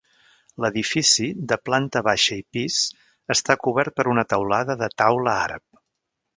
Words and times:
L'edifici, 0.63 1.27
de 1.51 1.57
planta 1.69 2.01
baixa 2.07 2.39
i 2.41 2.43
pis, 2.57 2.79
està 3.37 3.59
cobert 3.67 3.97
per 4.01 4.09
una 4.17 4.27
teulada 4.35 4.81
de 4.85 4.93
taula 5.03 5.41
àrab. 5.47 5.69